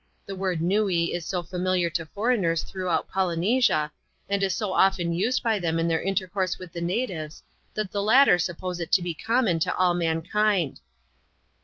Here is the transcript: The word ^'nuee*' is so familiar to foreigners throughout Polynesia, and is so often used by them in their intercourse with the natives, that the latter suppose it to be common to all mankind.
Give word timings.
The 0.25 0.35
word 0.35 0.61
^'nuee*' 0.61 1.13
is 1.13 1.27
so 1.27 1.43
familiar 1.43 1.87
to 1.91 2.07
foreigners 2.07 2.63
throughout 2.63 3.07
Polynesia, 3.11 3.91
and 4.27 4.41
is 4.41 4.55
so 4.55 4.73
often 4.73 5.13
used 5.13 5.43
by 5.43 5.59
them 5.59 5.77
in 5.77 5.87
their 5.87 6.01
intercourse 6.01 6.57
with 6.57 6.73
the 6.73 6.81
natives, 6.81 7.43
that 7.75 7.91
the 7.91 8.01
latter 8.01 8.39
suppose 8.39 8.79
it 8.79 8.91
to 8.93 9.03
be 9.03 9.13
common 9.13 9.59
to 9.59 9.75
all 9.75 9.93
mankind. 9.93 10.79